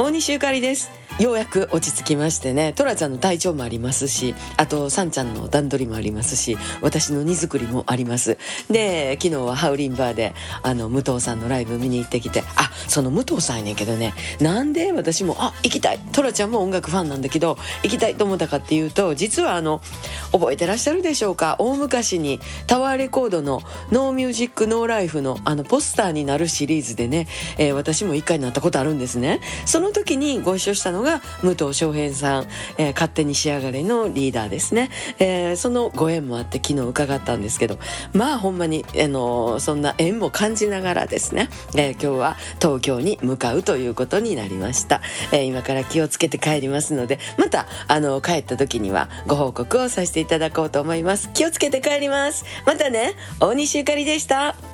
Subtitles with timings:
[0.00, 0.97] 大西ゆかりです。
[1.18, 2.72] ようやく落ち着きましてね。
[2.72, 8.38] トラちゃんの体調もありますしあとサンちゃんの段取りもありますし私の荷造りもあります。
[8.70, 14.14] で昨日はハウリンバーであの武藤さんのライブ見に行ってきてあその武藤さんやねんけどね。
[14.40, 15.98] なんで私もあ行きたい。
[16.12, 19.80] トラちゃんも音楽ファンなんだけど行きたいと思ったかっていうと実はあの
[20.32, 21.56] 覚えてらっしゃるでしょうか。
[21.58, 29.40] 大昔にタワーレコードの「ノーミュージックノーライフのあのポスターになるシリーズでね、えー、私も一回なったことあるんですね。
[29.64, 32.46] その時にご一緒したのが武藤翔平さん、
[32.78, 37.78] えー、勝手に仕上がれのリーダーですね、えー、そのご縁もあって昨日伺ったんですけど
[38.12, 45.00] まあほんまに、あのそんな縁も感じながらですね、え今日は東京に向かうということになりました、
[45.32, 51.30] え今から気をつけて帰りますのでまたあの帰った時にはご報告をさせていただこうと思います。
[51.32, 52.44] 気をつけて帰ります。
[52.66, 54.67] またね大西ゆかりでした。